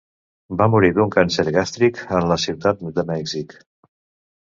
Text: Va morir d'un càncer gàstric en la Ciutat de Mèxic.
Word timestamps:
Va 0.61 0.67
morir 0.75 0.89
d'un 0.95 1.11
càncer 1.17 1.45
gàstric 1.59 2.01
en 2.23 2.29
la 2.35 2.41
Ciutat 2.49 2.85
de 2.99 3.09
Mèxic. 3.15 3.59